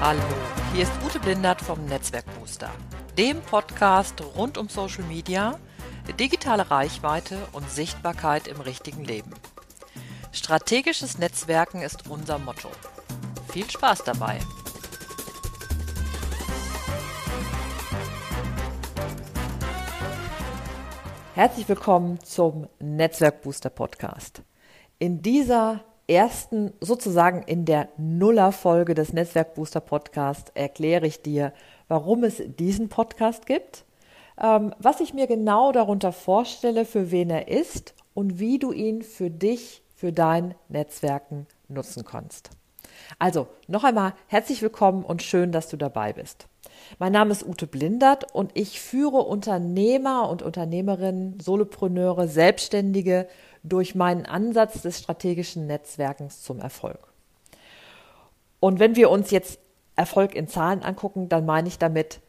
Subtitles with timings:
[0.00, 0.20] Hallo,
[0.72, 2.70] hier ist Ute Blindert vom Netzwerkbooster,
[3.16, 5.58] dem Podcast rund um Social Media,
[6.18, 9.32] digitale Reichweite und Sichtbarkeit im richtigen Leben.
[10.32, 12.68] Strategisches Netzwerken ist unser Motto.
[13.48, 14.40] Viel Spaß dabei!
[21.34, 24.42] Herzlich willkommen zum Netzwerkbooster Podcast.
[24.98, 31.52] In dieser ersten, sozusagen in der Nuller-Folge des Netzwerkbooster Podcast erkläre ich dir,
[31.88, 33.84] warum es diesen Podcast gibt,
[34.40, 39.02] ähm, was ich mir genau darunter vorstelle, für wen er ist und wie du ihn
[39.02, 42.50] für dich, für dein Netzwerken nutzen kannst.
[43.18, 46.48] Also, noch einmal herzlich willkommen und schön, dass du dabei bist.
[46.98, 53.26] Mein Name ist Ute Blindert und ich führe Unternehmer und Unternehmerinnen, Solopreneure, Selbstständige
[53.62, 57.12] durch meinen Ansatz des strategischen Netzwerkens zum Erfolg.
[58.60, 59.58] Und wenn wir uns jetzt
[59.96, 62.20] Erfolg in Zahlen angucken, dann meine ich damit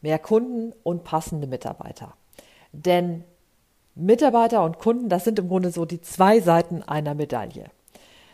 [0.00, 2.14] mehr Kunden und passende Mitarbeiter.
[2.72, 3.24] Denn
[3.94, 7.70] Mitarbeiter und Kunden, das sind im Grunde so die zwei Seiten einer Medaille.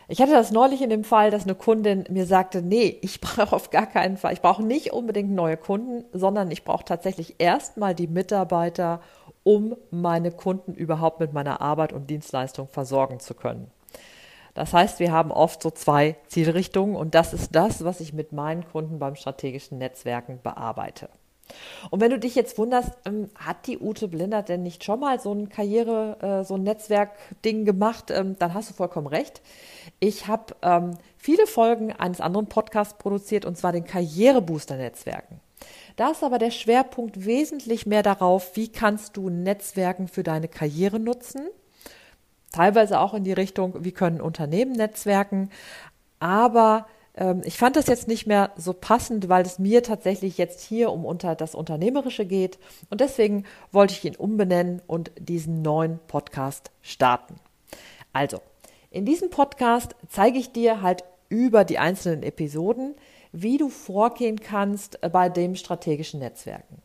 [0.07, 3.55] Ich hatte das neulich in dem Fall, dass eine Kundin mir sagte, nee, ich brauche
[3.55, 7.95] auf gar keinen Fall, ich brauche nicht unbedingt neue Kunden, sondern ich brauche tatsächlich erstmal
[7.95, 9.01] die Mitarbeiter,
[9.43, 13.71] um meine Kunden überhaupt mit meiner Arbeit und Dienstleistung versorgen zu können.
[14.53, 18.33] Das heißt, wir haben oft so zwei Zielrichtungen und das ist das, was ich mit
[18.33, 21.09] meinen Kunden beim strategischen Netzwerken bearbeite.
[21.89, 25.19] Und wenn du dich jetzt wunderst, ähm, hat die Ute Blinder denn nicht schon mal
[25.19, 29.41] so ein Karriere, äh, so ein Netzwerkding gemacht, ähm, dann hast du vollkommen recht.
[29.99, 35.39] Ich habe ähm, viele Folgen eines anderen Podcasts produziert, und zwar den Karrierebooster-Netzwerken.
[35.95, 40.99] Da ist aber der Schwerpunkt wesentlich mehr darauf, wie kannst du Netzwerken für deine Karriere
[40.99, 41.47] nutzen.
[42.51, 45.49] Teilweise auch in die Richtung, wie können Unternehmen netzwerken.
[46.19, 46.87] Aber
[47.43, 51.03] ich fand das jetzt nicht mehr so passend, weil es mir tatsächlich jetzt hier um
[51.03, 52.57] unter das Unternehmerische geht.
[52.89, 57.35] Und deswegen wollte ich ihn umbenennen und diesen neuen Podcast starten.
[58.13, 58.39] Also,
[58.91, 62.95] in diesem Podcast zeige ich dir halt über die einzelnen Episoden,
[63.31, 66.81] wie du vorgehen kannst bei dem strategischen Netzwerken.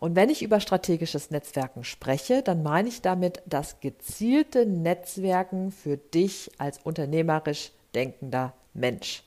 [0.00, 5.96] Und wenn ich über strategisches Netzwerken spreche, dann meine ich damit das gezielte Netzwerken für
[5.96, 9.22] dich als unternehmerisch denkender Mensch.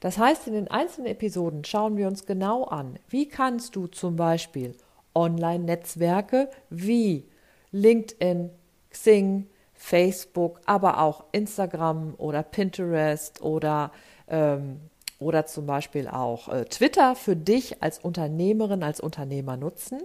[0.00, 4.16] Das heißt, in den einzelnen Episoden schauen wir uns genau an, wie kannst du zum
[4.16, 4.74] Beispiel
[5.14, 7.28] Online-Netzwerke wie
[7.70, 8.50] LinkedIn,
[8.90, 13.92] Xing, Facebook, aber auch Instagram oder Pinterest oder,
[14.28, 14.80] ähm,
[15.18, 20.00] oder zum Beispiel auch äh, Twitter für dich als Unternehmerin, als Unternehmer nutzen.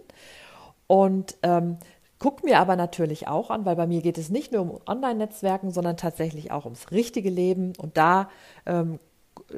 [0.88, 1.78] Und ähm,
[2.20, 5.70] Guckt mir aber natürlich auch an, weil bei mir geht es nicht nur um Online-Netzwerken,
[5.70, 7.74] sondern tatsächlich auch ums richtige Leben.
[7.78, 8.30] Und da
[8.66, 9.00] ähm,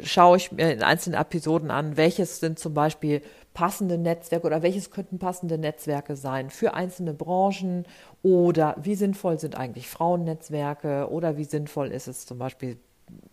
[0.01, 3.22] schaue ich mir in einzelnen Episoden an, welches sind zum Beispiel
[3.53, 7.85] passende Netzwerke oder welches könnten passende Netzwerke sein für einzelne Branchen
[8.22, 12.77] oder wie sinnvoll sind eigentlich Frauennetzwerke oder wie sinnvoll ist es zum Beispiel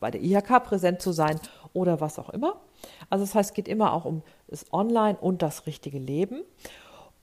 [0.01, 1.39] bei der IHK präsent zu sein
[1.73, 2.61] oder was auch immer.
[3.11, 6.43] Also das heißt, es geht immer auch um das Online und das richtige Leben.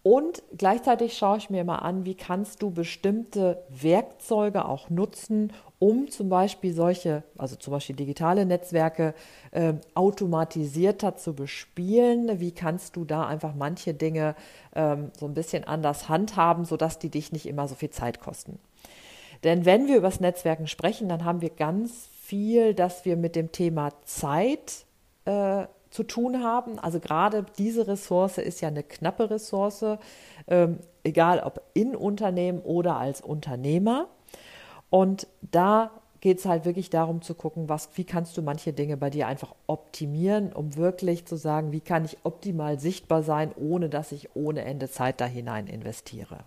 [0.03, 6.09] Und gleichzeitig schaue ich mir immer an, wie kannst du bestimmte Werkzeuge auch nutzen, um
[6.09, 9.13] zum Beispiel solche, also zum Beispiel digitale Netzwerke,
[9.51, 12.41] äh, automatisierter zu bespielen.
[12.41, 14.35] Wie kannst du da einfach manche Dinge
[14.75, 18.59] ähm, so ein bisschen anders handhaben, sodass die dich nicht immer so viel Zeit kosten.
[19.45, 23.37] Denn wenn wir über das Netzwerken sprechen, dann haben wir ganz viel, dass wir mit
[23.37, 24.85] dem Thema Zeit
[25.25, 26.79] äh, zu tun haben.
[26.79, 29.85] Also gerade diese Ressource ist ja eine knappe Ressource,
[30.47, 34.07] ähm, egal ob in Unternehmen oder als Unternehmer.
[34.89, 38.97] Und da geht es halt wirklich darum zu gucken, was, wie kannst du manche Dinge
[38.97, 43.89] bei dir einfach optimieren, um wirklich zu sagen, wie kann ich optimal sichtbar sein, ohne
[43.89, 46.39] dass ich ohne Ende Zeit da hinein investiere.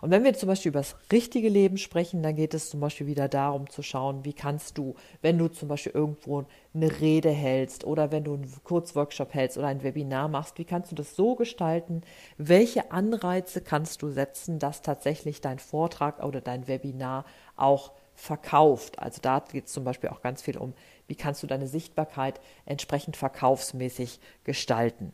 [0.00, 3.06] Und wenn wir zum Beispiel über das richtige Leben sprechen, dann geht es zum Beispiel
[3.06, 6.44] wieder darum zu schauen, wie kannst du, wenn du zum Beispiel irgendwo
[6.74, 10.92] eine Rede hältst oder wenn du einen Kurzworkshop hältst oder ein Webinar machst, wie kannst
[10.92, 12.02] du das so gestalten?
[12.36, 17.24] Welche Anreize kannst du setzen, dass tatsächlich dein Vortrag oder dein Webinar
[17.56, 18.98] auch verkauft?
[18.98, 20.74] Also da geht es zum Beispiel auch ganz viel um,
[21.06, 25.12] wie kannst du deine Sichtbarkeit entsprechend verkaufsmäßig gestalten?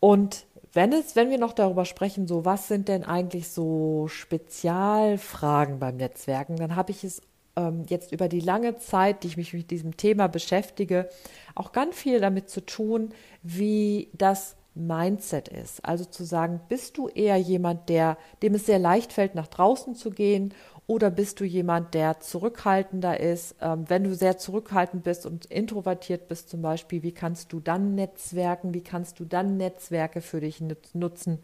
[0.00, 5.78] Und wenn es, wenn wir noch darüber sprechen, so was sind denn eigentlich so Spezialfragen
[5.78, 7.20] beim Netzwerken, dann habe ich es
[7.56, 11.08] ähm, jetzt über die lange Zeit, die ich mich mit diesem Thema beschäftige,
[11.54, 13.10] auch ganz viel damit zu tun,
[13.42, 15.84] wie das Mindset ist.
[15.84, 19.94] Also zu sagen, bist du eher jemand, der, dem es sehr leicht fällt, nach draußen
[19.94, 20.54] zu gehen
[20.86, 23.54] Oder bist du jemand, der zurückhaltender ist?
[23.60, 27.94] Ähm, wenn du sehr zurückhaltend bist und introvertiert bist zum Beispiel, wie kannst du dann
[27.94, 28.74] netzwerken?
[28.74, 31.38] Wie kannst du dann Netzwerke für dich nutzen?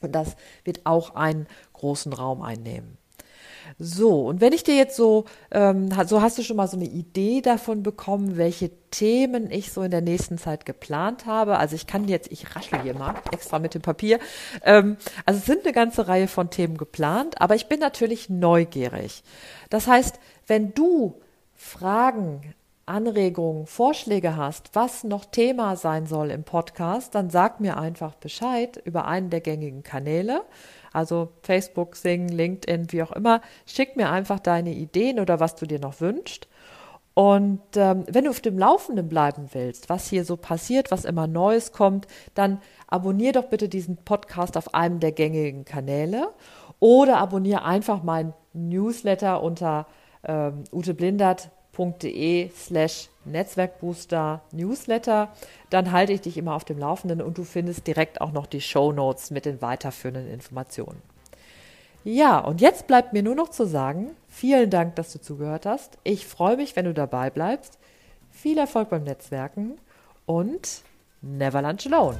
[0.00, 2.98] Und das wird auch einen großen Raum einnehmen.
[3.78, 6.86] So, und wenn ich dir jetzt so, ähm, so hast du schon mal so eine
[6.86, 11.58] Idee davon bekommen, welche Themen ich so in der nächsten Zeit geplant habe.
[11.58, 14.20] Also ich kann jetzt, ich raschel hier mal extra mit dem Papier.
[14.62, 14.96] Ähm,
[15.26, 19.24] also es sind eine ganze Reihe von Themen geplant, aber ich bin natürlich neugierig.
[19.70, 21.20] Das heißt, wenn du
[21.54, 22.54] Fragen,
[22.86, 28.80] Anregungen, Vorschläge hast, was noch Thema sein soll im Podcast, dann sag mir einfach Bescheid
[28.84, 30.42] über einen der gängigen Kanäle.
[30.94, 33.40] Also Facebook, Sing, LinkedIn, wie auch immer.
[33.66, 36.48] Schick mir einfach deine Ideen oder was du dir noch wünschst.
[37.14, 41.28] Und ähm, wenn du auf dem Laufenden bleiben willst, was hier so passiert, was immer
[41.28, 46.30] Neues kommt, dann abonnier doch bitte diesen Podcast auf einem der gängigen Kanäle
[46.80, 49.86] oder abonniere einfach meinen Newsletter unter
[50.24, 50.64] ähm,
[51.78, 55.32] uteblindert.de slash Netzwerkbooster Newsletter.
[55.70, 58.60] Dann halte ich dich immer auf dem Laufenden und du findest direkt auch noch die
[58.60, 61.02] Show Notes mit den weiterführenden Informationen.
[62.04, 65.96] Ja, und jetzt bleibt mir nur noch zu sagen, vielen Dank, dass du zugehört hast.
[66.04, 67.78] Ich freue mich, wenn du dabei bleibst.
[68.30, 69.78] Viel Erfolg beim Netzwerken
[70.26, 70.82] und
[71.22, 72.18] never lunch alone.